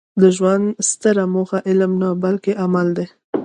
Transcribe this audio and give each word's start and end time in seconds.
د 0.21 0.23
ژوند 0.35 0.65
ستره 0.89 1.23
موخه 1.33 1.59
علم 1.69 1.91
نه؛ 2.01 2.09
بلکي 2.23 2.53
عمل 2.63 2.87
دئ. 2.97 3.07